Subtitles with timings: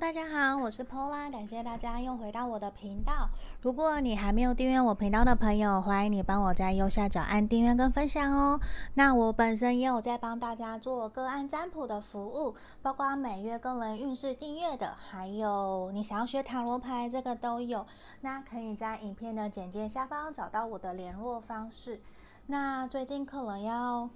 [0.00, 3.28] 大家好，我是 Pola，感谢大家又回到我的频道。
[3.60, 8.60] 如果你还没有订阅我频道的朋友，欢迎你帮我在右下角按订阅跟分享哦。
[8.94, 17.84] 那我本身也有在帮大家做个案占卜的服务，包括每月个人运势订阅的，还有你想要学塔罗牌，这个都有。
[18.20, 22.00] 那可以在影片的简介下方找到我的联络方式。
[22.46, 24.08] 那最近可能要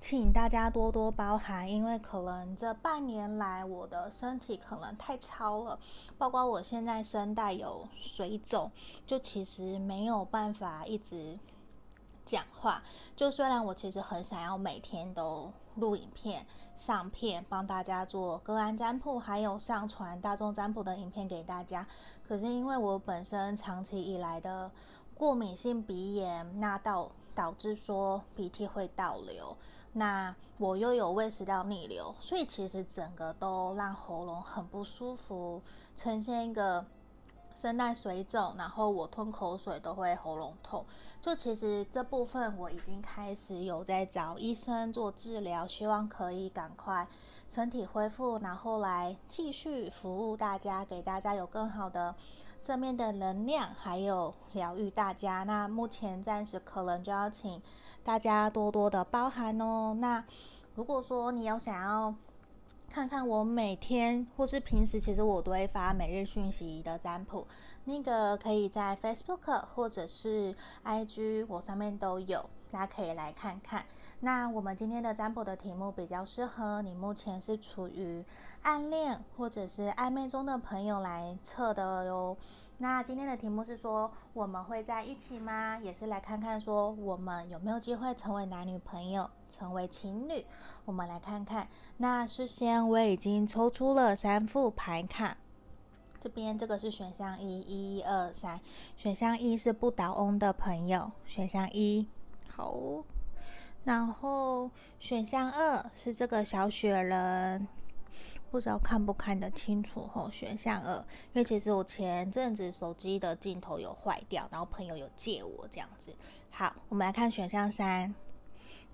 [0.00, 5.78] 请大家多多包涵，因为可能这半年来我的身体可能太操了，
[6.16, 8.70] 包括我现在声带有水肿，
[9.06, 11.38] 就其实没有办法一直
[12.24, 12.82] 讲话。
[13.14, 21.86] 就虽然我其实很想要每天都录影片、上片，帮大家做个案占卜，还有上传大众占卜的影片给大家，
[22.26, 24.70] 可是因为我本身长期以来的
[25.14, 29.56] 过敏性鼻炎，那到导致说鼻涕会倒流，
[29.92, 35.62] 那我又有胃食道逆流，所以其实整个都让喉咙很不舒服，
[35.96, 36.84] 呈现一个
[37.54, 40.84] 声带水肿，然后我吞口水都会喉咙痛。
[41.20, 47.06] 就其实这部分我已经开始有在找医生做治疗，希望可以赶快
[47.46, 52.14] 身体恢复，然后来继续服务大家，给大家有更好的。
[52.62, 55.42] 正面的能量，还有疗愈大家。
[55.44, 57.60] 那目前暂时可能就要请
[58.04, 59.96] 大家多多的包涵哦。
[59.98, 60.24] 那
[60.74, 62.14] 如果说你有想要
[62.88, 67.46] 看看我每天或是平时，其实我都会发每日讯息的占卜，
[67.84, 70.54] 那个可以在 Facebook 或者是
[70.84, 73.86] IG 我上面都有，大家可以来看看。
[74.22, 78.22] 那我们今天的占卜的题目比较适合你目前是处于
[78.62, 82.36] 暗恋或者是暧昧中的朋友来测的哟。
[82.78, 85.78] 那今天的题目是说，我们会在一起吗？
[85.82, 90.44] 也是来看看说，我们有没有机会成为男女朋友，成为情侣？
[90.84, 91.68] 我们来看看。
[91.98, 95.36] 那事先我已经抽出了三副牌卡，
[96.20, 98.60] 这边这个是选项一，一二三。
[98.96, 102.08] 选项一是不倒翁的朋友，选项一，
[102.48, 103.04] 好。
[103.84, 107.66] 然后选项二是这个小雪人，
[108.50, 110.30] 不知道看不看得清楚吼。
[110.30, 110.96] 选项二，
[111.32, 116.14] 因为其实我前阵子手机的镜头有坏掉，然后朋友有借我这样子。
[116.50, 118.14] 好，我们来看选项三，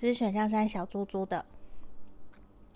[0.01, 1.45] 这是选项三小猪猪的。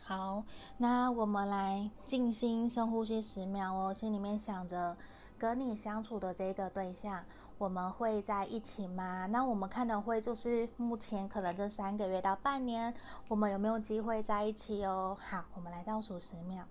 [0.02, 0.42] 好，
[0.78, 4.96] 那我们来静心深呼吸十秒哦，心里面想着
[5.38, 7.24] 跟你相处的这个对象。
[7.60, 9.26] 我们会在一起吗？
[9.26, 12.94] 那我们看的会就是目前可能这三个月到半年，
[13.28, 15.14] 我们有没有机会在一起哦？
[15.20, 16.64] 好，我们来倒数十秒，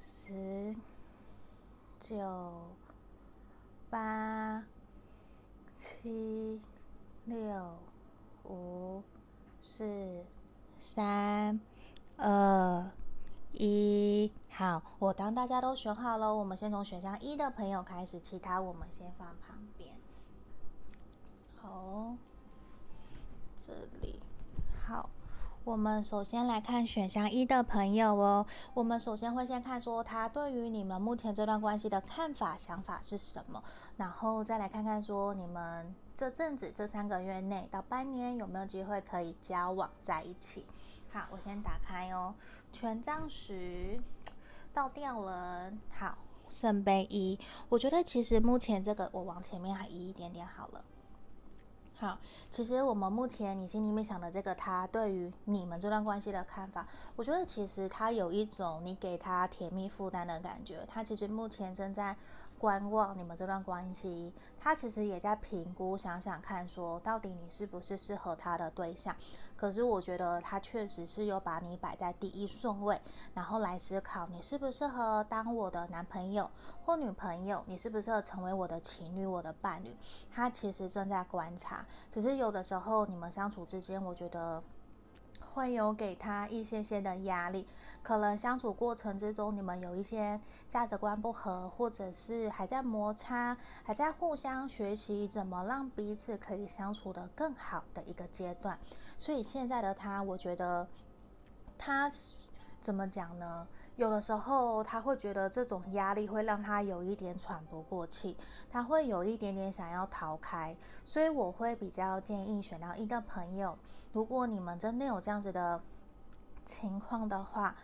[0.00, 0.74] 十、
[2.00, 2.52] 九、
[3.88, 4.64] 八、
[5.76, 6.60] 七、
[7.26, 7.78] 六、
[8.42, 9.04] 五、
[9.62, 10.24] 四、
[10.80, 11.60] 三、
[12.16, 12.90] 二、
[13.52, 14.32] 一。
[14.60, 19.96] 好，我当大家都选好了，我们先从选项一的朋友开始，其他我们先放旁边。
[21.58, 22.14] 好，
[23.58, 23.72] 这
[24.02, 24.20] 里
[24.86, 25.08] 好，
[25.64, 28.44] 我们首先来看选项一的朋友哦。
[28.74, 33.64] 我们首先会先看说他对于你们目前这段关系的看法、想法是什么，
[33.96, 40.66] 然后再来看看说你们这阵子这三个月内到半年有没有机会可以交往在一起。
[41.10, 42.34] 好，我先打开哦，
[42.70, 43.98] 权杖十。
[44.72, 46.16] 倒掉了，好，
[46.48, 47.38] 圣杯一，
[47.68, 50.84] 我觉得其实目前这个我往前面还移一点点好了。
[51.96, 52.18] 好，
[52.50, 56.86] 其实我们目前你心里面想的这个他对于你们这段关系的看法，
[57.16, 62.16] 我觉得其实他有一种你给他甜蜜负担的感觉，他其实目前正在
[62.58, 69.14] 观望你们这段关系，他其实也在评估，想想看说到底你是不是适合他的对象。
[69.60, 72.98] 可是我觉得他确实是有把你摆在第一顺位，
[73.34, 76.50] 然后来思考你适不适合当我的男朋友
[76.82, 79.94] 或女朋友，你适不适合成为我的情侣、我的伴侣。
[80.30, 84.62] 他其实正在观察，只是有的时候你们相处之间，我觉得
[85.52, 87.66] 会有给他一些些的压力。
[88.02, 90.40] 可能相处过程之中，你们有一些
[90.70, 98.78] 价值观不合，或者是还在摩擦，还在互相学习怎么让彼此可以相处得更好的一个阶段。
[99.20, 100.88] 所以现在的他，我觉得
[101.76, 102.10] 他
[102.80, 103.68] 怎么讲呢？
[103.96, 108.34] 有的时候他会觉得这种压力会让他有一点喘不过气，
[108.70, 110.74] 他会有一点点想要逃开。
[111.04, 113.78] 所以我会比较建议选到一个朋友，
[114.14, 115.78] 如果你们真的有这样子的
[116.64, 117.76] 情况的话，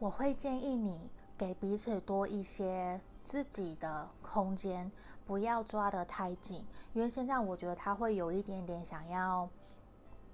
[0.00, 1.08] 我会建议你
[1.38, 4.90] 给彼此多一些自己的空间，
[5.24, 9.48] 不要抓得太紧，因为现在我觉得他会有一点点想要。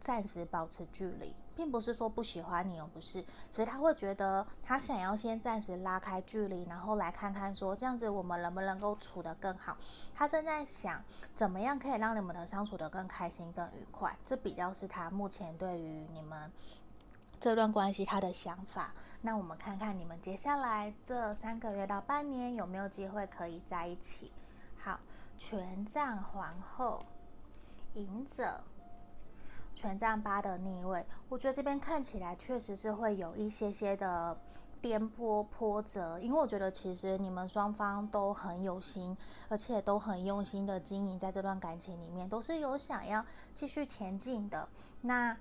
[0.00, 9.76] 暂时保持距离，并不是说不喜欢你，而不是，只是他会觉得他想要先暂时拉开距离，然后来看看说这样子我们能不能够处得更好。
[10.14, 11.02] 他正在想
[11.34, 16.50] 怎么样可以让你们的相处得更开心、更愉快，这比较是他目前对于你们
[17.40, 18.92] 这段关系他的想法。
[19.20, 24.30] 那我们看看你们接下来这三个月到半年有没有机会可以在一起。
[24.80, 25.00] 好，
[25.36, 27.04] 权杖皇后，
[27.94, 28.60] 隐者。
[29.78, 34.36] 权杖八的逆位，我觉得这边看起来确实是会有一些些的
[34.80, 39.16] 颠簸波折，因为我觉得其实你们双方都很有心，
[39.48, 44.68] 而且都很用心的经营在这段感情里面，都是有想要继续前进的。
[45.02, 45.36] 那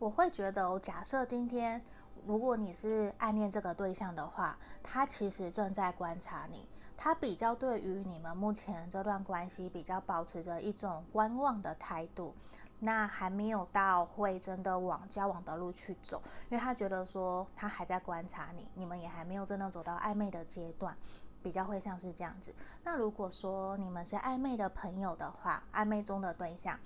[0.00, 1.80] 我会觉得，假设今天
[2.26, 12.34] 如果你是暗恋这个对象的话，他其实正在观察你，他比较对于你们目前这段关系比较保持着一种观望的态度。
[12.80, 20.94] 那还没有到会真的往交往的路去走，因为他觉得说他还在观察你，你们也还没有真的走到暧昧的阶段，
[21.42, 22.54] 比较会像是这样子。
[22.82, 26.78] 那如果说你们是暧昧的朋友的话，暧昧中的对象，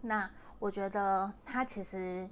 [0.00, 2.28] 那我觉得他其实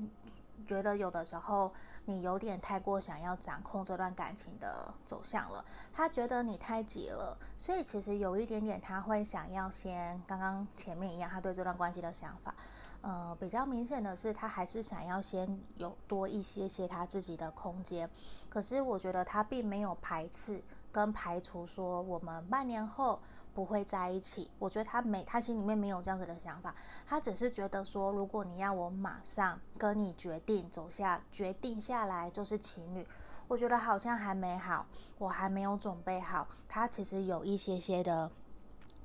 [0.67, 1.73] 觉得有的时候
[2.09, 5.63] 你有点太过想要掌控这段感情的走向了，
[5.93, 12.55] 他觉得你太急了，所以其实有一点点他会想要先刚刚前面一样，他对这段关系的想法。
[13.03, 18.09] 呃，比较明显的是，他还是想要先有多一些些他自己的空间。
[18.49, 23.21] 可是我觉得他并没有排斥跟排除说我们半年后
[23.59, 24.49] 不会在一起。
[24.57, 26.73] 我觉得他没，他心里面没有这样子的想法。
[27.05, 33.05] 他只是觉得说，如果你要我马上跟你决定走下，决定下来就是情侣，
[33.49, 34.87] 我觉得好像还没好，
[35.19, 36.47] 我还没有准备好。
[36.69, 38.31] 他其实有一些些的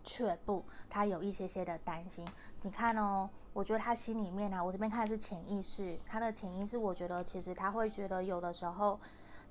[0.03, 2.23] 却步，他有一些些的担心。
[2.61, 3.27] 你看哦。
[3.53, 8.99] 我觉得他心里面啊，我这边看的是潜意识，他的潜意识，我觉得其实他会觉得有的时候，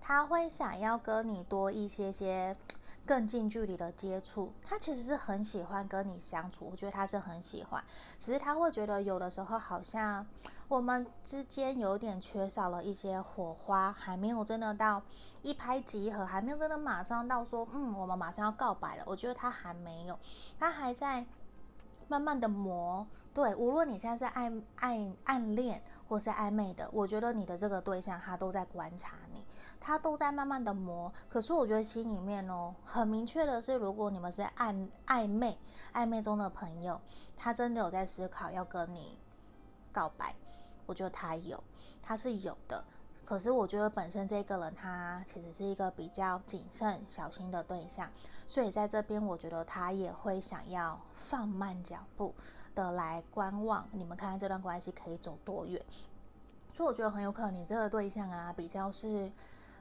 [0.00, 2.56] 他会想要跟你多一些些
[3.04, 7.82] 更近距离的接触，他其实是很喜欢跟你相处，我觉得他是很喜欢，
[8.18, 10.26] 只是他会觉得有的时候好像
[10.68, 15.02] 我们之间有点缺少了一些火花，还没有真的到
[15.42, 20.18] 一拍即合，还没有真的马上到说，嗯，我们马上要告白了，我觉得他还没有，
[20.58, 21.26] 他还在
[22.08, 23.06] 慢慢的磨。
[23.34, 29.42] 对，无论你现在是爱爱暗恋或是暧昧的，我觉得你的这个对象他都在观察你，
[29.82, 31.12] 他都在慢慢的磨。
[31.28, 35.58] 可是我觉得心里面哦，很明确的是，如果你们是暧暧昧
[35.92, 37.00] 暧昧中的朋友，
[37.36, 39.18] 他真的有在思考要跟你
[39.90, 40.34] 告白，
[40.86, 41.62] 我觉得他有，
[42.00, 42.84] 他是有的。
[43.24, 48.08] 可是我觉得本身这个人他其实是一个比较谨慎小心的对象，
[48.46, 52.32] 所以在这边我觉得他也会想要放慢脚步。
[52.74, 55.78] 的来观望，你们看看这段关系可以走多远？
[56.72, 59.30] 所以我觉得很有可能你这个对象啊，比较是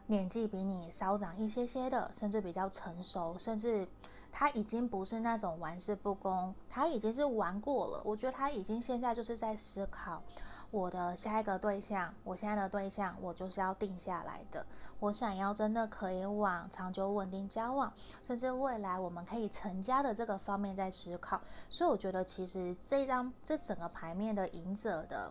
[0.08, 3.88] 年纪比你稍长一些些的，甚至比较成熟，甚至
[4.32, 8.02] 他已经不是那种玩世不恭，他已经是玩过了。
[8.04, 10.22] 我觉得他已经现在就是在思考。
[10.70, 14.66] 我的下一个对象，我现在的对象，我就是要定下来的。
[15.02, 17.92] 我想要真的可以往长久稳定交往，
[18.24, 21.42] 甚至未来我们可以成家的这个方面在思考。
[21.70, 25.30] 所以我觉得，其实这张这整个牌面的隐者的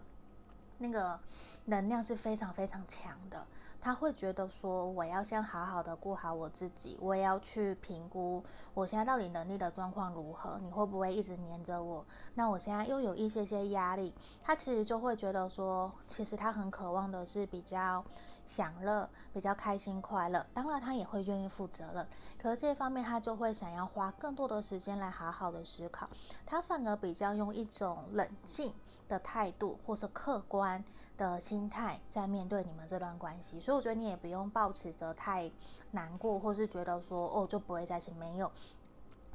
[0.76, 1.18] 那个
[1.64, 3.46] 能量是非常非常强的。
[3.80, 10.58] 他会觉得说，我要先好好的顾好我自己，我也要去评估我现在到底能力的状况如何。
[10.62, 12.04] 你会不会一直黏着我？
[12.34, 18.04] 那我现在又有一些些压力，他其实就会觉得说，其实他很渴望的是比较
[18.44, 20.44] 享乐、比较开心、快乐。
[20.52, 22.06] 当然，他也会愿意负责任，
[22.38, 26.08] 可是这一方面他就会想要花更多的时间来好好的思考。
[26.44, 28.74] 他反而比较用一种冷静
[29.08, 30.84] 的态度，或是客观
[31.20, 35.50] 的心态在面对你们这段关系，所以我觉得你也不用抱持着太
[35.90, 38.10] 难过，或是觉得说哦就不会在一起。
[38.18, 38.50] 没有，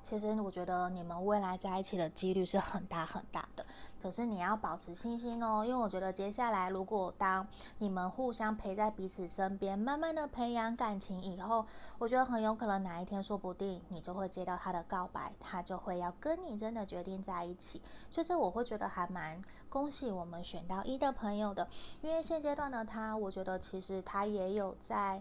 [0.06, 3.66] 其实我觉得你们未来在一起的几率是很大很大的。
[4.00, 7.48] 可是你要保持信心哦，因为我觉得接下来如果当
[7.80, 11.66] 你们互相陪在彼此身边，慢慢的培养感情以后，
[11.98, 17.82] 我觉得很有可能哪一天说不定你就会接到他的告白，他就会要跟你真的决定在一起。
[18.12, 21.68] 所以这我会觉得还蛮恭喜我们选到一的朋友的，
[22.04, 25.20] 因为现阶段的他，我觉得其实他也有在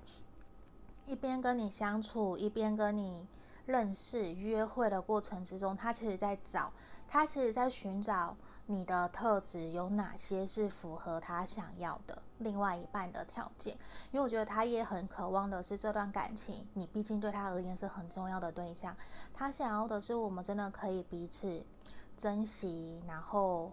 [1.06, 3.26] 一边跟你相处，一边跟你
[3.66, 6.72] 认识、约会的过程之中，他其实在找，
[7.08, 8.36] 他其实在寻找。
[8.66, 13.74] 你的特质有哪些是符合他想要的另外一半的条件？
[14.10, 18.96] 因为我觉得他也很渴望的是这段感情，你毕竟对他而言是很重要的对象。
[19.34, 21.62] 他想要的是我们真的可以彼此
[22.16, 23.70] 珍惜，然后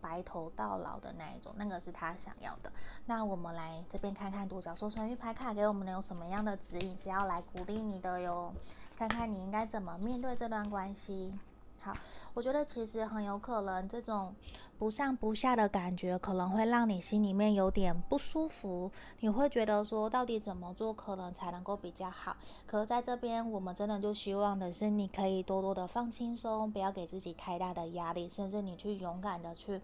[0.00, 2.70] 白头到老的那一种，那个是他想要的。
[3.06, 8.54] 那我们来这边看看独角兽神諭牌卡给我们能有什么样的指引，是要来鼓励你的哟。
[8.98, 11.32] 看看你应该怎么面对这段关系。
[11.80, 11.94] 好，
[12.34, 14.34] 我觉得其实很有可能这种
[14.76, 18.90] 不上不下的感觉，可能会让你心里面有点不舒服。
[19.20, 22.36] 你会觉得说，到底怎么做可能才能够比较好？
[22.66, 29.80] 可是在这边，我们真的就希望的是，你可以多多的放轻松，不要给自己太大的压力，甚至你去勇敢的去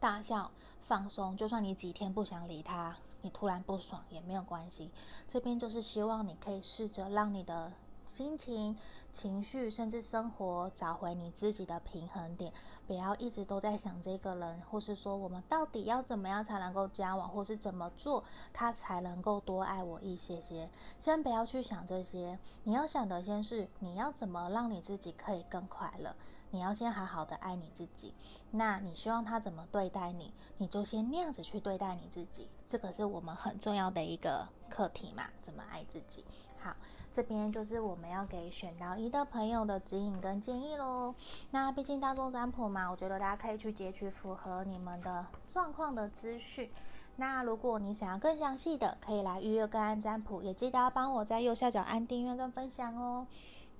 [0.00, 1.36] 大笑放松。
[1.36, 4.90] 就算你几天不想理他，你突然不爽也没有关系。
[5.28, 7.70] 这边就是希望你可以试着让你的。
[8.10, 8.76] 心情、
[9.12, 12.52] 情绪，甚至生活，找回你自己的平衡点，
[12.84, 20.68] 不要一直都在想这个人，或是说我们到底要怎么样才能够交往，或是怎么做他才能够多爱我一些些。
[20.98, 26.16] 先不要去想这些，你要想的先是你要怎么让你自己可以更快乐。
[26.50, 28.12] 你要先好好的爱你自己，
[28.50, 32.48] 那你希望他怎么对待你，你就先那样子去对待你自己。
[32.68, 36.24] 这个是我们很重要的一个课题嘛，怎么爱自己。
[36.58, 36.76] 好，
[37.12, 41.14] 这边就是我们要给选到一的朋友的指引跟建议喽。
[41.50, 46.70] 那毕竟大众占卜嘛，我觉得大家可以去截取符合你们的状况的资讯。
[47.16, 53.26] 那如果你想要更详细的，可以来预约个案占卜，也记得要帮我在右下角按订阅跟分享哦。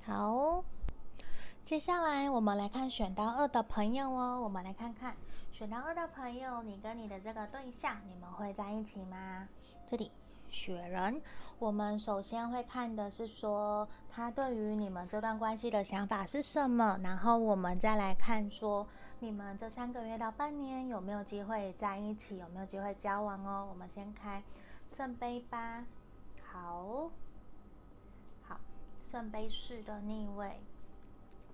[0.04, 0.64] 好。
[1.62, 5.14] 接下来我们来看选到二的朋友哦，我们来看看
[5.52, 9.46] 选到二的朋友，你跟你的这个对象，你们会在一起吗？
[9.86, 10.10] 这里
[10.50, 11.22] 雪人，
[11.58, 18.86] 我们首先会看的是说他对于你们这段关系的想法是什么，然后我们再来看说
[19.20, 23.66] 你们这三个月到半年有没有机会在一起，有没有机会交往哦。
[23.70, 24.42] 我们先开
[24.94, 25.84] 圣杯八，
[26.42, 27.10] 好，
[28.42, 28.60] 好，
[29.02, 30.60] 圣杯四的逆位。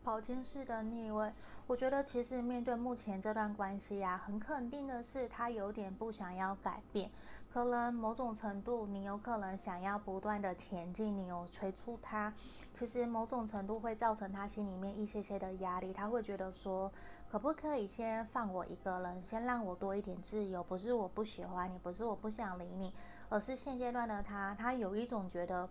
[0.03, 1.33] 宝剑四的逆位，
[1.67, 7.11] 我觉得其实面对目前这段关系呀、啊，很肯定的是他有点不想要改变，
[7.57, 12.31] 可能某种程度你有可能想要不断的前进，你有催促他，
[12.75, 16.93] 其实某种程度会造成他心里面一些些的压力，他会觉得说，
[17.31, 20.63] 可不可以先放我一个人，先让我多一点自由？
[20.63, 22.93] 不是我不喜欢你，不是我不想理你，
[23.31, 25.67] 而是现阶段的他，他有一种觉得。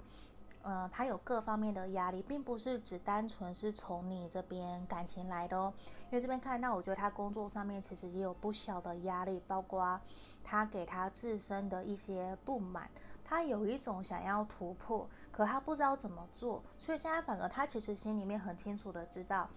[0.63, 5.71] 呃，他有各方面的压力，并不是只单纯是从你这边感情来的哦。
[6.05, 10.01] 因为这边看到，我觉得他工作上面其实也有不小的压力，包括
[10.45, 12.87] 他给他自身的一些不满，
[13.25, 19.49] 他有一种想要突破，可他不知道怎么做，所以现在反而他其实心里面很清楚的知道，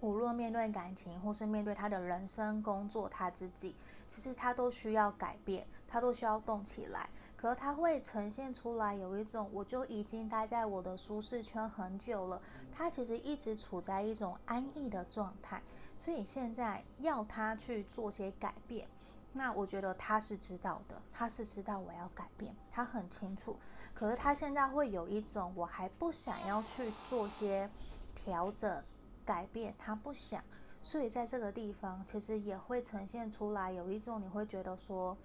[0.00, 7.10] 无论面对感情或是面对他的人生、工作，他自己其实他都需要改变，他都需要动起来。
[7.36, 12.42] 可他会呈现出来有一种，我就已经待在我的舒适圈很久了。
[12.72, 15.62] 他其实一直处在一种安逸的状态，
[15.94, 18.88] 所以现在要他去做些改变，
[19.32, 23.56] 那我觉得他是知道的，他是知道我要改变，他很清楚。
[23.94, 27.68] 可是他现在会有一种，我还不想要去做些
[28.14, 28.82] 调整
[29.24, 30.42] 改变，他不想。
[30.80, 35.16] 所以在这个地方，其实也会呈现出来有一种，你会觉得说。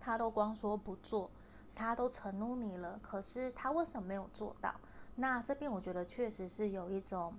[0.00, 1.28] 他都光说不做，
[1.74, 4.72] 他都承诺你了，可是他为什么没有做到？
[5.16, 7.34] 那这边我觉得确实是有一种，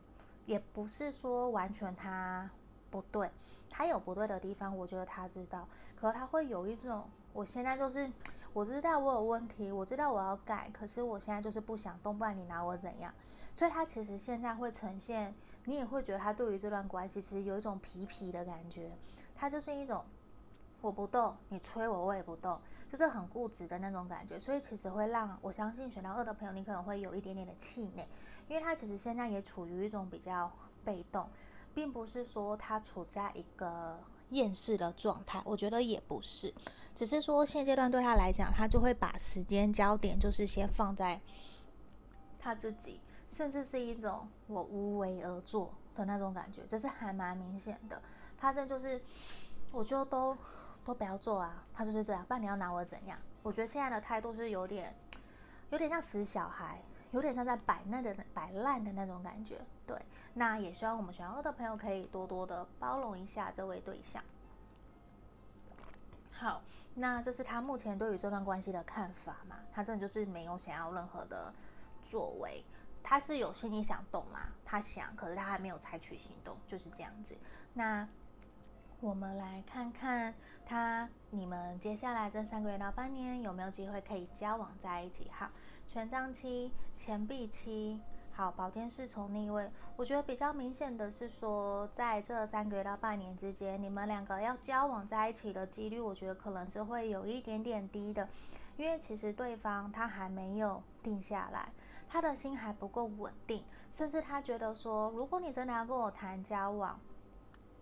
[0.46, 2.48] 也不是说完全他
[2.90, 3.30] 不对，
[3.70, 8.12] 他有不对的地方，我觉得他知道，可是他会有一种，我现在就是
[8.54, 13.14] 我知道我有问题，我知道我要改，可是我现在就是不想动，不然你拿我怎样？
[13.56, 15.34] 所以他其实现在会呈现，
[15.66, 18.92] 你也会觉得他对于这段关系其实有一种皮皮的感觉，
[19.36, 20.04] 他就是一种。
[20.82, 22.58] 我不动，你催我我也不动，
[22.90, 28.08] 就是很固执的那种感觉，所以其实会让我相信选到二的朋友，你可能会有一点点的气馁，
[28.48, 30.50] 因为他其实现在也处于一种比较
[30.86, 31.28] 被动，
[31.80, 33.98] 并不是说他处在一个
[34.32, 36.54] 厌世的状态，我觉得也不是，
[36.94, 41.22] 只是说现阶段对他来讲，他就会把时间焦点就是先放在
[42.38, 48.02] 他自己，甚至是一种我无为而作的那种感觉，这是还蛮明显的，
[48.38, 49.02] 他这就是
[49.72, 50.38] 我就都。
[50.86, 51.64] 都不要做啊！
[51.72, 53.16] 他就是这样，不然你要拿我怎样？
[53.44, 54.96] 我觉得现在的态度是有点，
[55.70, 56.82] 有点像死小孩，
[57.12, 59.62] 有点像在摆烂的摆烂的那种感觉。
[59.90, 60.00] 对，
[60.36, 64.24] 那也希望我们选二的朋友可以多多的包容一下这位对象。
[66.32, 66.62] 好，
[66.94, 69.56] 那这是他目前对于这段关系的看法嘛？
[69.74, 71.52] 他真的就是没有想要任何的
[72.04, 72.64] 作为，
[73.02, 74.42] 他是有心里想动嘛？
[74.64, 77.36] 他想，可是他还没有采取行动，就是这样子。
[77.74, 78.08] 那。
[79.02, 85.32] 我们来看看他，你们接下来这三个月到半年有没有机会可以交往在一起？
[85.32, 85.50] 好，
[85.88, 88.02] 权杖七、钱币七，
[88.40, 98.30] 好，宝剑侍从逆位，我觉得比较明显的是说，在这三个月到半年之间，你们两个要交往在一起的几率，我觉得可能是会有一点点低的，
[98.78, 101.74] 因为其实对方他还没有定下来，
[102.08, 106.98] 他的心还不够稳定，甚至他觉得说，如果你真的要跟我谈交往，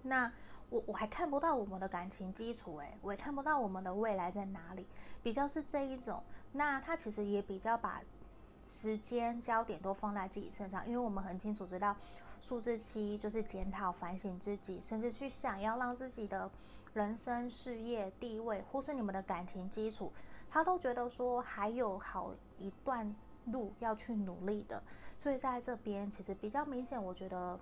[0.02, 0.32] 那
[0.72, 4.88] 我我还看不到我们的感情基础，诶，我也看不到我们的未来在哪里，
[5.22, 6.24] 比较是这一种，
[6.54, 8.02] 那他其实也比较把。
[8.68, 11.96] 时间焦点都放在自己身上，因为我们很清楚知道，
[12.42, 16.52] 数字七就是检讨、反省自己，甚至去想要让自己的
[16.94, 20.12] 人生、事业、地位，或是你们的感情基础，
[20.50, 24.84] 他都觉得说还有好一段路要去努力的。
[25.18, 27.58] 所以在这边其实比较明显，我觉得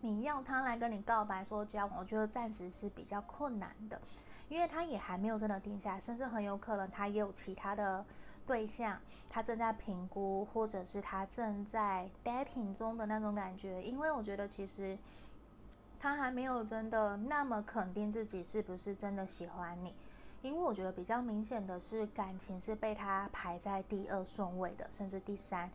[0.00, 4.00] 你要他来跟你告白说交往，我觉得暂时是比较困难的，
[4.48, 8.04] 因为他也还没有真的定下来，甚至很有可能他也有其他的。
[8.46, 14.98] 对象，他正在评估，或者是他正在 dating 中的那种感觉，因为我觉得其实
[16.00, 19.94] 他还没有真的那么肯定自己是不是真的喜欢你，
[20.42, 25.70] 因为我觉得比较明显的是感情是被他排在第二顺位的，甚至第三，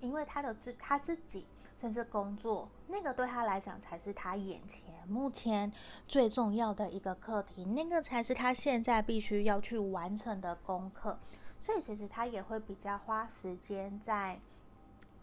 [0.00, 1.44] 因为他的自他自己
[1.76, 5.70] 甚至工作那个对他来讲才是他眼前目前
[6.06, 11.18] 最重要的一个课题，那个才是他现在必须要去完成的功课。
[11.58, 14.38] 所以其实他也会比较花时间在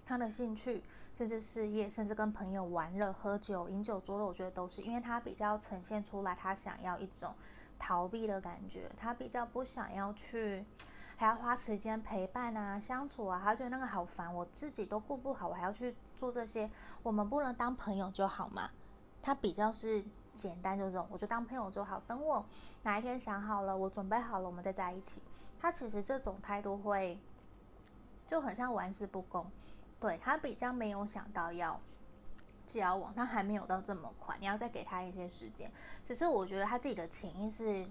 [0.06, 0.84] 他的兴趣，
[1.14, 4.26] 甚至事业，甚至跟朋友玩乐、喝酒、饮酒作乐。
[4.26, 7.34] 我觉得都是因为他比较呈现出来，他想要一种
[7.78, 10.66] 逃避的感觉，他比较不想要去
[11.16, 16.70] 还要花时间陪伴啊、相处啊，他觉得那个好烦，我自己都顾不好，我还要去做这些，
[17.04, 18.70] 我们不能当朋友就好嘛？
[19.22, 22.02] 他比较是简单，就这种，我就当朋友就好。
[22.08, 22.44] 等我
[22.84, 25.22] 哪一天想好了，我准备好了，我们再在一起。
[25.62, 27.20] 他其实这种态度会
[28.28, 29.46] 就很像玩世不恭，
[30.00, 31.80] 对，他比较没有想到要
[32.66, 35.72] 交往，他还没有到这么快，你要再给他一些时间。
[36.04, 37.86] 只是我觉得他自己的潜意识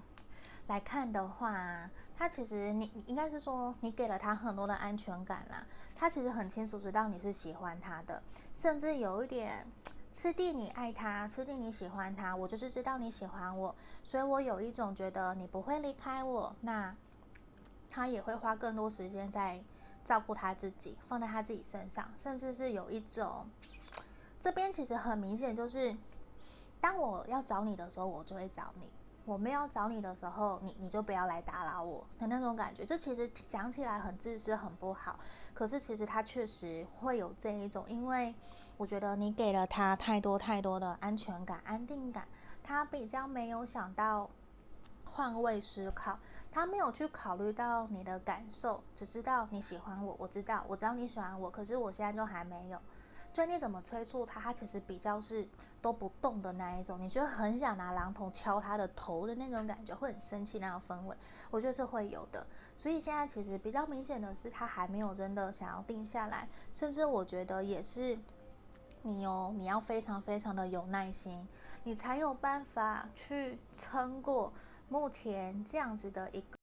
[0.66, 8.20] 来看的话，他其实你应该是说你给了他很多的安全感啦，他其实很清楚知道你是喜欢他的，
[8.52, 9.64] 甚至有一点
[10.12, 16.96] 吃定你爱他，吃定你喜欢他，我就是知道你喜欢我，所以我有一种觉得你不会离开我，那。
[17.90, 19.60] 他也会花更多时间在
[20.04, 23.46] 照顾他自己，放在他自己身上，甚至是有一种，
[24.40, 25.94] 这边其实很明显就是，
[26.80, 28.86] 当我要找你的时候，我就会找你；
[29.26, 32.84] 我没有找你的时候，你你就不要来打扰我的那种感觉。
[32.84, 35.18] 这其实讲起来很自私，很不好，
[35.52, 38.34] 可是其实他确实会有这一种，因为
[38.78, 42.26] 我觉得你给了他太多太多的安全感、安定感，
[42.62, 44.30] 他比较没有想到
[45.12, 46.18] 换位思考。
[46.52, 52.78] 他没有去考虑到你的感受，只知道你喜欢我，我知道，我知道你喜欢我，可是我现在都还没有。
[53.32, 55.46] 所以你怎么催促他，他其实比较是
[55.80, 61.16] 都不动的那一种，你就很想拿榔头敲他的头的那种感觉，会很生气那种氛围，
[61.52, 62.44] 我觉得是会有的。
[62.74, 68.18] 所以现在其实比较明显的是，他还没有真的想要定下来，甚至我觉得也是
[69.02, 71.46] 你哦，你要非常非常的有耐心，
[71.84, 74.52] 你才有办法去撑过。
[74.90, 76.58] 目前这样子的一个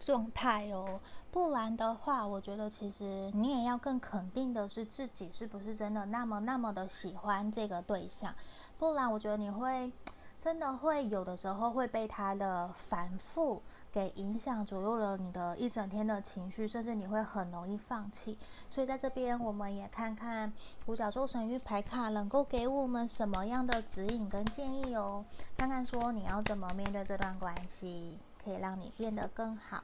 [0.00, 0.98] 状态哦，
[1.30, 8.34] 不然的话，我觉得其实你也要更肯定的是自己是不是真的那么那么的喜欢这个对象，
[8.78, 9.92] 不然我觉得你会
[10.40, 13.62] 真的会有的时候会被他的反复。
[13.92, 18.36] 给影响左右了你的一整天的情绪，甚至你会很容易放弃。
[18.68, 20.52] 所以在这边，我们也看看
[20.84, 25.24] 五角洲神域牌卡能够给我们什么样的指引跟建议哦。
[25.56, 29.82] 看看说你要怎么面对这段关系，可以让你变得更好。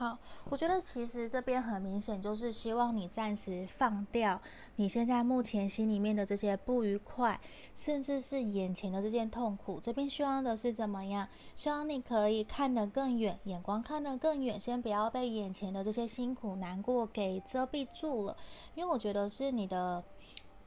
[0.00, 4.40] 好，我觉得其实这边很明显就是希望你暂时放掉
[4.76, 7.38] 你现在目前心里面的这些不愉快，
[7.74, 9.78] 甚至是眼前的这件痛苦。
[9.78, 11.28] 这边希望的是怎么样？
[11.54, 18.34] 希望你可以看得更远，眼光看得更远，先不要被眼前的这些辛苦难过给遮蔽住了。
[18.74, 20.02] 因为我觉得是你的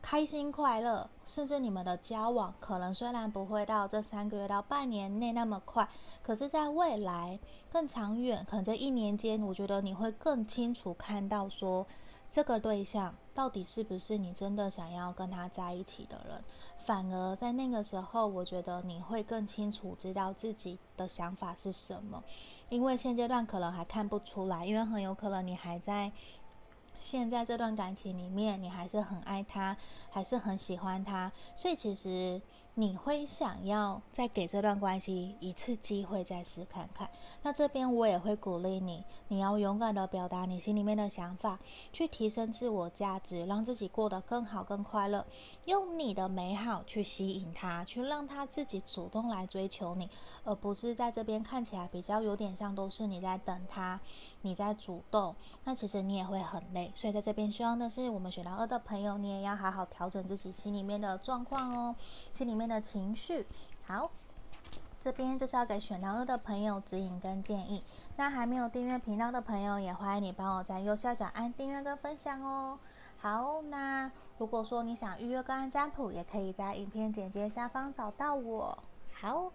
[0.04, 5.88] 开心快乐，甚至你们的交往，可能虽然不会到这三个月到半年内那么快。
[6.22, 7.40] 可是，在未来
[7.72, 11.88] 更长远，可能在一年间，我觉得你会更清楚看到说，
[12.30, 16.44] 这个对象到底是不是你真的想要跟他在一起的人。
[16.86, 22.22] 反而在那个时候，我觉得你会更清楚知道自己的想法是什么。
[22.68, 26.12] 因为现阶段可能还看不出来，因为很有可能你还在
[27.04, 29.76] 现在这段感情里面，你还是很爱他，
[30.10, 32.42] 还是很喜欢他，所以其实。
[32.76, 37.08] 你会想要再给这段关系一次机会，再试看看。
[37.44, 41.60] 那这边我也会鼓励你，你要勇敢的表达你心里面的想法，
[41.92, 45.24] 去提升自我价值，让自己过得更好、更快乐。
[45.66, 50.10] 用你的美好去吸引他，去让他自己主动来追求你，
[50.44, 54.00] 而不是在这边看起来比较有点像都是你在等他，
[54.44, 55.36] 你在主动。
[55.66, 56.92] 那其实你也会很累。
[56.96, 61.96] 所以在这边希望的是，我们选到二的朋友，你也要好好调整自己心里面的状况哦，
[62.32, 62.64] 心里面。
[62.64, 63.46] 的情绪
[63.86, 64.10] 好，
[65.02, 67.84] 这边就是要给选到二的朋友指引跟建议。
[68.16, 72.80] 那还没有订阅频道的朋友，也欢迎你帮我在右下角按订阅跟分享哦。
[73.18, 78.78] 好，那如果说你想预约个案占卜，也可以在影片简介下方找到我。
[79.12, 79.52] 好，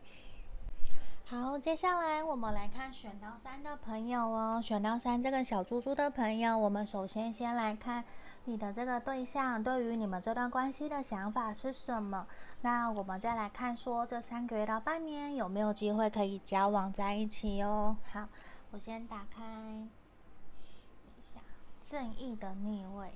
[1.30, 4.62] 好，接下来我们来看选到三的朋友哦。
[4.64, 8.02] 选到三这个小猪猪的朋友，我们首先先来看。
[8.46, 12.26] 你的这个对象对于你们这段关系的想法是什么？
[12.62, 17.94] 那我们再来看，说这三个月到半年有没有机会可以交往在一起哦？
[18.10, 18.26] 好，
[18.70, 21.40] 我先打开一下
[21.82, 23.12] 正义的逆位，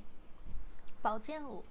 [1.01, 1.65] 宝剑五，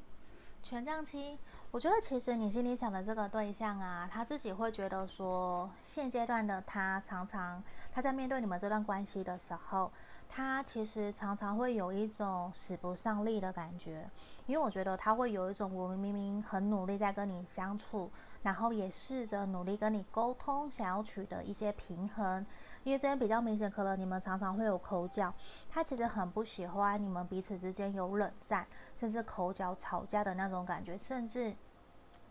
[0.61, 1.37] 权杖七。
[1.71, 9.91] 我觉得其实你心里想的这个对象啊，他自己会觉得说，现阶段的他常常他在面对你们这段关系的时候。
[10.33, 14.09] 他其实常常会有一种使不上力的感觉，
[14.45, 18.09] 因为我觉得他会有一种我明明很努力在跟你相处，
[18.41, 22.45] 然后也试着努力跟你沟通，想要取得一些平衡。
[22.83, 25.33] 因为这边比较明显，可能你们常常会有口角，
[25.69, 28.65] 他其实很不喜欢你们彼此之间有冷战，
[28.99, 31.53] 甚至口角吵架的那种感觉，甚至。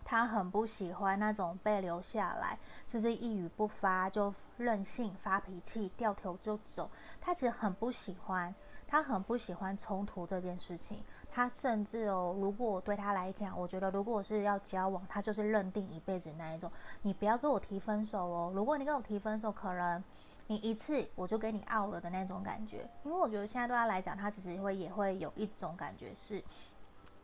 [0.02, 6.90] 他很不喜欢那种被留下来，甚至一语不发就任性发脾气、掉头就走。
[7.20, 8.52] 他其实很不喜欢，
[8.88, 11.00] 他很不喜欢冲突这件事情。
[11.30, 16.68] 他甚至哦，如果对他来讲，我觉得如果是要交往，他就是认定一辈子那一种。
[17.02, 20.02] 你不要跟我提分手哦，如果你跟我提分手，可能
[20.50, 22.78] 你一次我就给你傲了的那种感觉。
[23.04, 26.42] 因为我觉得现在对他来讲，他其实会也会有一种感觉是，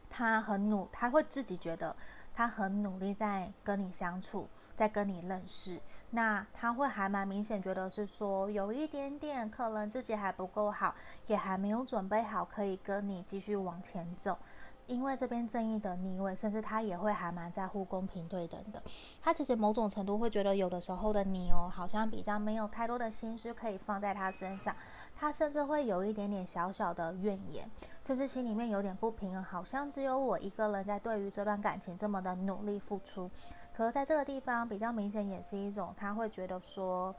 [0.09, 1.97] 他很努，他会自己觉得。
[2.33, 10.95] 他很努力在跟你相处，在跟你认识，那他会还蛮明显觉得是说有一点点可能自己还不够好，
[11.29, 14.39] 也还没有准备好可以跟你继续往前走。
[14.87, 18.83] 因为这边正义的逆位，甚至他也会还蛮在乎公平对等的。
[19.21, 24.75] 他其实某种程度会觉得有的时候的你哦，好像比较没有太多的心思可以放在他身上。
[25.19, 27.71] 他甚至会有一点点小小的怨言，
[28.05, 33.31] 甚至心里面有点不平衡，好像只有我一个人在对于这段感情这么的努力付出。
[33.75, 37.15] 可是在这个地方比较明显，也是一种他会觉得说，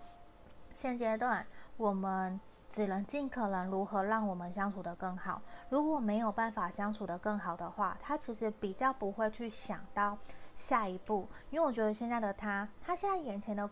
[0.72, 1.46] 现阶段
[1.78, 2.40] 我们。
[2.70, 5.42] 只能尽可能如何让我们相处得更好。
[5.70, 10.18] 如果没有办法相处得更好的话，他其实比较不会去想到
[10.56, 13.70] 下一步，因为我觉得现在的他，他现在眼前的。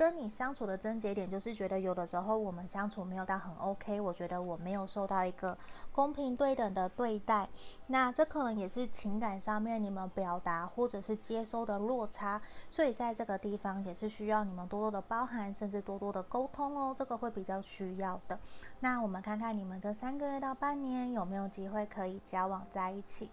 [0.00, 5.54] 跟你相处的症结点就是觉得有的时候我们相处没有到很 OK，我觉得我没有受到一个
[5.92, 7.46] 公平对等的对待，
[7.88, 18.40] 那这可能也是情感上面你们表达或者是接收的落差，所以在这个地方也是需要你们多多的包涵，甚至多多的沟通哦，这个会比较需要的。
[18.78, 23.28] 那我们看看你们这三个月到半年有没有机会可以交往在一起。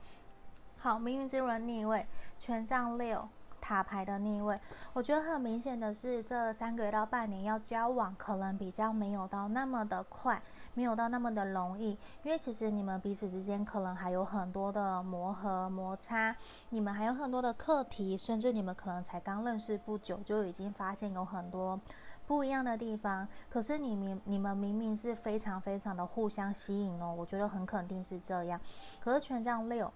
[0.80, 2.06] 好，命运之轮逆位，
[2.38, 3.30] 权杖六。
[3.68, 4.58] 塔牌的逆位，
[4.94, 10.42] 我觉得很明显的是，这三个月到半年要交往，可能比较没有到那么的快，
[10.74, 11.90] 没有到那么的容易，
[12.24, 16.34] 因为其实你们彼此之间可能还有很多的磨合摩擦，
[16.70, 21.78] 你们还有很多的课题，甚至你们可能才刚认识不久，就已经发现有很多
[22.26, 23.28] 不一样的地方。
[23.50, 28.58] 可是你明你们明明是非常非常的互相吸引哦，我觉得很肯定是这样。
[29.02, 29.92] 可是权杖六。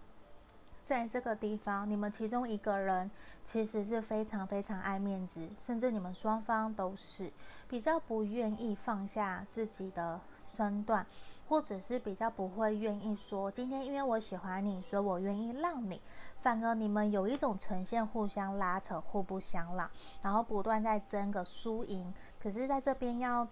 [0.91, 3.09] 在这个地方，你们其中一个人
[3.45, 7.31] 其实是非常非常爱面子，甚至你们双方都是
[7.69, 11.05] 比较不愿意放下自己的身段，
[11.47, 16.01] 或者是比较不会愿意说今天因为我喜欢你，所以我愿意让你。
[16.41, 19.89] 反而你们有一种呈现互相拉扯、互不相让，
[20.21, 22.13] 然后不断在争个输赢。
[22.37, 23.47] 可是在这边要。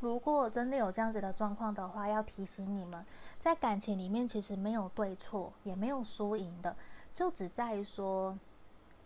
[0.00, 3.02] 如果真的有这样子的状况的话，要提醒你们，
[3.38, 6.76] 在感情里面其实没有对错，也没有输赢的，
[7.14, 8.36] 就只在于说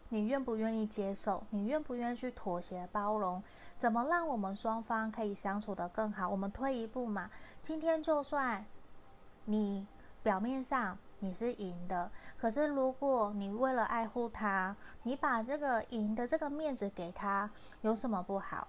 [0.09, 3.43] 你愿不愿意接受，你愿不愿意去妥协包容，
[3.79, 6.29] 怎么让我们双方可以相处的更好。
[6.29, 7.31] 我们退一步嘛，
[7.63, 8.65] 今天就算
[9.45, 9.87] 你
[10.23, 17.51] 表面上你是赢的，可是如果你为了爱护他，你把这个赢的这个面子给他，
[17.83, 18.67] 有什么不好？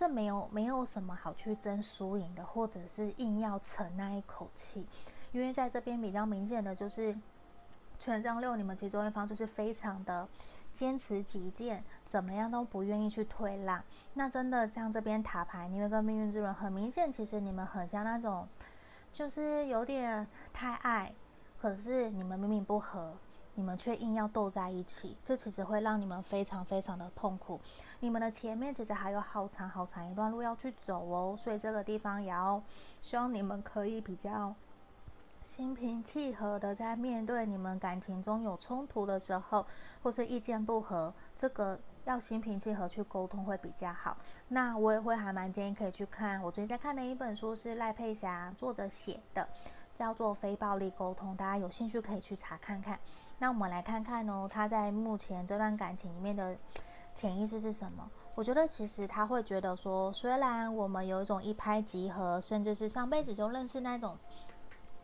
[0.00, 4.86] 这没有没有什么好去争输赢的，或者是硬要逞那一口气，
[5.30, 7.14] 因为在这边比较明显的就是
[7.98, 10.26] 权杖六，你们其中一方就是非常的
[10.72, 13.84] 坚持己见，怎么样都不愿意去退让。
[14.14, 18.48] 那真的像这边塔牌，你有个命运之轮，很明显，其实你们很像那种，
[19.12, 21.12] 就是有点太爱，
[21.60, 23.12] 可是你们明明不合。
[23.54, 27.60] 你们却硬要斗在一起，这其实会让你们非常非常的痛苦。
[28.00, 32.62] 你们的前面其实还有好长好长一段路要去走哦，所以这个地方也要
[33.00, 34.54] 希望你们可以比较
[35.42, 39.66] 心平气和的在面对你们感情中有冲突的时候，
[40.02, 44.16] 或是意见不合，这个要心平气和去沟通会比较好。
[44.48, 49.48] 那我也会还蛮建议可以去看，我最近在看的一本书是赖佩霞作者写的，
[49.98, 52.98] 叫做《非暴力沟通》，大家有兴趣可以去查看看。
[53.40, 56.56] 那我们来看看哦，他在目前这段感情里面的
[57.14, 58.08] 潜意识是什么？
[58.34, 64.16] 我觉得其实他会觉得说，虽然我们有一种一拍即合，甚至是上辈子就认识那种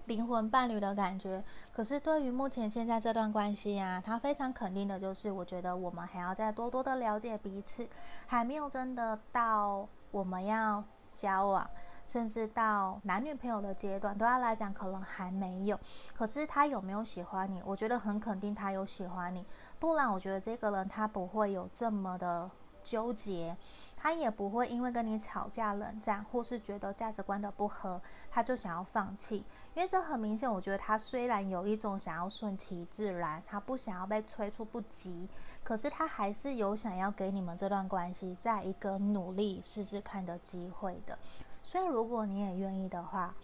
[0.04, 7.88] 灵魂伴侣的感觉，可是对于目前现在这段关系啊，他非常肯定的就是，我觉得我们还要再多多的了解彼此，
[8.26, 11.68] 还没有真的到我们要交往。
[12.06, 15.78] 甚至到男女朋友的阶段，对他来讲可能还没有。
[16.14, 17.60] 可是他有没有喜欢你？
[17.64, 19.44] 我觉得很肯定他有喜欢你，
[19.78, 22.48] 不然我觉得这个人他不会有这么的
[22.84, 23.56] 纠结，
[23.96, 29.44] 他也不会因为跟你吵架冷战，或是觉得价值观的不合，他就想要放弃。
[29.74, 35.28] 因为这很明显，我觉得他虽然有一种想要顺其自然，他不想要被催促不及，
[35.62, 41.18] 可是他还是有想要给你们这段关系再一个努力试试看的机会的。
[41.66, 43.34] 所以，如果你也愿意的话，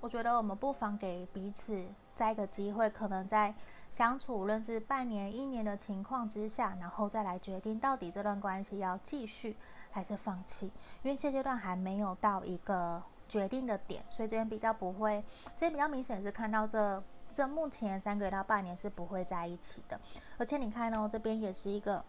[0.00, 3.54] 我觉得我们不妨给彼此再一个机会，可能在
[3.90, 9.54] 相处认识半年、一年的情况之下，然后再来决定到底这段关系要继续
[9.90, 10.72] 还是放弃。
[11.02, 15.22] 因为现阶段还没有到一个决定的点，所以这边比较不会，
[15.54, 20.00] 这边比较明显是看到这这目前三个月到半年是不会在一起的。
[20.38, 22.02] 而且你看哦，这边也是一个，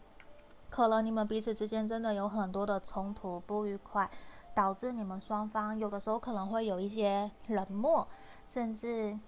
[0.70, 4.10] 可能你们彼此之间真的有很多的冲突、不愉快。
[4.56, 8.08] 导致你们双方有的时候可能会有一些冷漠，
[8.48, 9.20] 甚至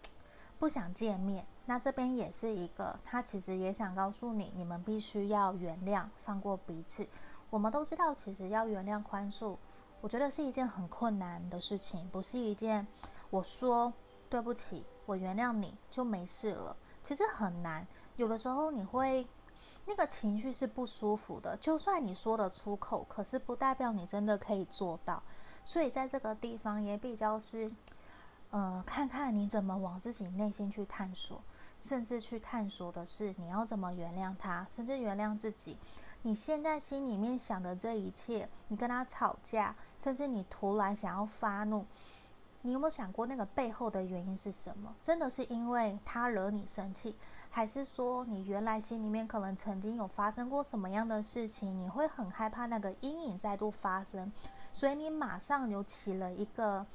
[0.58, 1.46] 不想见面。
[1.66, 7.06] 那这边也是一个，他其实也想告诉你，你们必须要原谅、放过彼此。
[7.50, 9.58] 我们都知道，其实要原谅、宽恕，
[10.00, 12.88] 我觉得是一件很困难的事情，不是一件
[13.30, 13.94] 我说
[14.30, 16.76] 对不起，我原谅你就没事了。
[17.04, 17.86] 其实很难，
[18.16, 19.28] 有的时候你会。
[19.88, 25.24] 那个情绪是不舒服的，就算你说得出口，可是不代表你真的可以做到。
[25.64, 27.72] 所以在这个地方也比较是，
[28.52, 31.42] 呃，看看你怎么往自己内心去探索，
[31.80, 35.78] 甚至去探索的是你要怎么原谅他，甚至原谅自己。
[36.24, 41.86] 你现在心里面想的这一切，你跟他吵架，甚至你突然想要发怒，
[42.64, 44.94] 你有没有想过那个背后的原因是什么？
[45.02, 47.16] 真的是因为他惹你生气？
[47.50, 54.32] 还是说，你原来心里面可能曾经有发生过什么样的事情，你会很害怕那个阴影再度发生，
[54.72, 56.86] 所以你马上有起了一个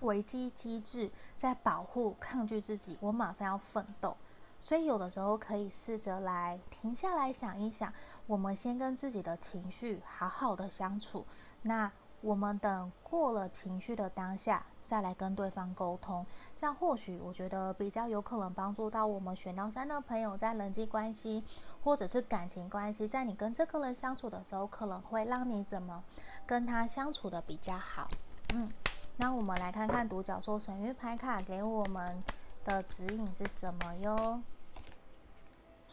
[0.00, 2.98] 危机机制，在保护、抗拒自己。
[3.00, 4.14] 我马上要奋斗，
[4.58, 7.90] 所以有的时候可以试着来停下来想一想，
[8.26, 11.24] 我们先跟自己的情绪好好的相处。
[11.62, 14.66] 那我们等过了情绪的当下。
[14.86, 16.24] 再来跟对方沟通，
[16.56, 21.42] 这样或许我觉得比较有可能帮助到我们选到三的朋友，在人际关系
[21.82, 26.04] 或者是感情关系，在你跟这个人相处的时候，可能会让你怎么
[26.46, 28.08] 跟他相处的比较好。
[28.54, 28.70] 嗯，
[29.16, 32.22] 那我们来看看独角兽神諭牌卡给我们
[32.64, 34.40] 的指引是什么哟。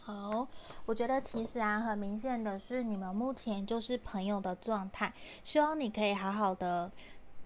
[0.06, 0.46] 好，
[0.84, 6.92] 我觉得其实啊，很明显的是你们目前就是朋友的状态，希望你可以好好的。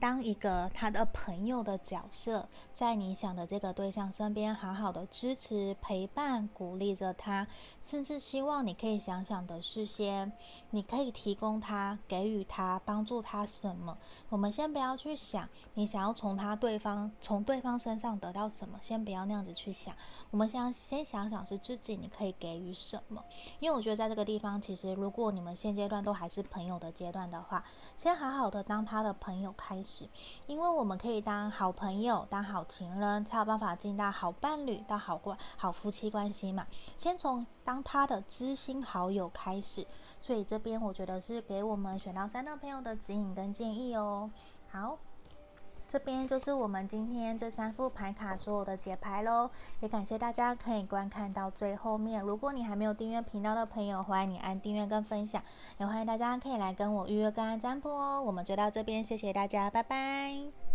[0.00, 7.48] 当一个他的朋友的角色，在你想的这个对象身边，好好的支持、陪伴、鼓励着他，
[7.84, 10.30] 甚至希望你可以想想的是先，
[10.70, 13.98] 你可以提供他、给予他、帮助他什么。
[14.28, 19.92] 我们先不要去想你想要从他对方、从对方身上得到什么，先不要那样子去想。
[20.30, 23.24] 我们先先想想是自己你可以给予什么。
[23.58, 27.64] 因为我觉得在这个地方，其实如果你们现阶段都还是朋友的阶段的话，
[27.96, 30.08] 先好好的当他的朋友开始，
[30.46, 36.66] 因为我们可以当好朋友、当好情人，才有办法进到好伴侣、到好关、好夫妻关系嘛。
[36.96, 39.86] 先从当他的知心好友开始，
[40.20, 44.30] 所以这边我觉得是给我们选到三的朋友的指引跟建议哦。
[44.70, 44.98] 好。
[45.90, 49.48] 这边就是我们今天这三副牌卡所有的解牌喽，
[49.80, 52.20] 也感谢大家可以观看到最后面。
[52.20, 55.42] 如果你还没有订阅频道的朋友，欢迎你按订阅跟分享，
[55.78, 58.20] 也欢迎大家可以来跟我预约跟占卜哦。
[58.20, 60.67] 我们就到这边，谢谢大家，拜拜。